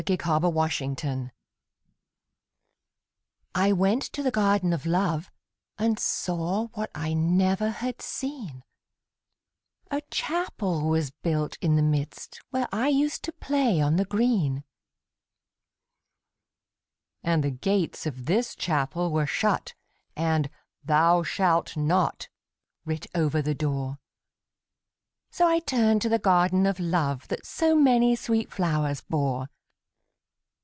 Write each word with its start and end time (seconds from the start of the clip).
THE 0.07 0.17
GARDEN 0.17 0.49
OF 0.57 1.03
LOVE 1.05 1.31
I 3.53 3.71
went 3.71 4.01
to 4.13 4.23
the 4.23 4.31
Garden 4.31 4.73
of 4.73 4.87
Love, 4.87 5.29
And 5.77 5.99
saw 5.99 6.69
what 6.69 6.89
I 6.95 7.13
never 7.13 7.69
had 7.69 8.01
seen; 8.01 8.63
A 9.91 10.01
Chapel 10.09 10.89
was 10.89 11.11
built 11.11 11.55
in 11.61 11.75
the 11.75 11.83
midst, 11.83 12.41
Where 12.49 12.67
I 12.71 12.87
used 12.87 13.21
to 13.25 13.31
play 13.31 13.79
on 13.79 13.97
the 13.97 14.05
green. 14.05 14.63
And 17.21 17.43
the 17.43 17.51
gates 17.51 18.07
of 18.07 18.25
this 18.25 18.55
Chapel 18.55 19.11
were 19.11 19.27
shut, 19.27 19.75
And 20.15 20.49
'Thou 20.83 21.21
shalt 21.21 21.77
not' 21.77 22.27
writ 22.85 23.05
over 23.13 23.39
the 23.39 23.53
door; 23.53 23.99
So 25.29 25.47
I 25.47 25.59
turned 25.59 26.01
to 26.01 26.09
the 26.09 26.17
Garden 26.17 26.65
of 26.65 26.79
Love 26.79 27.27
That 27.27 27.45
so 27.45 27.75
many 27.75 28.15
sweet 28.15 28.51
flowers 28.51 29.01
bore. 29.01 29.47